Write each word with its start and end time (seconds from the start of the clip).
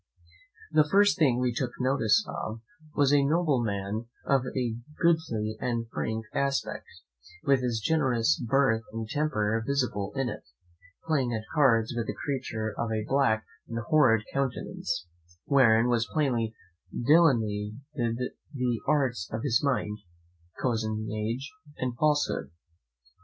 The 0.71 0.83
first 0.89 1.19
thing 1.19 1.37
we 1.39 1.53
took 1.53 1.73
notice 1.79 2.25
of 2.27 2.61
was 2.95 3.13
a 3.13 3.23
nobleman 3.23 4.07
of 4.25 4.41
a 4.57 4.75
goodly 4.99 5.57
and 5.59 5.85
frank 5.93 6.25
aspect, 6.33 6.87
with 7.43 7.61
his 7.61 7.79
generous 7.79 8.43
birth 8.43 8.81
and 8.93 9.07
temper 9.07 9.63
visible 9.63 10.11
in 10.15 10.27
it, 10.27 10.41
playing 11.05 11.35
at 11.35 11.43
cards 11.53 11.93
with 11.95 12.09
a 12.09 12.15
creature 12.25 12.73
of 12.75 12.91
a 12.91 13.05
black 13.07 13.45
and 13.67 13.77
horrid 13.77 14.23
countenance, 14.33 15.05
wherein 15.45 15.85
were 15.87 15.99
plainly 16.11 16.55
delineated 17.05 18.17
the 18.55 18.81
arts 18.87 19.29
of 19.31 19.43
his 19.43 19.61
mind, 19.63 19.99
cozenage, 20.59 21.47
and 21.77 21.95
falsehood. 21.95 22.49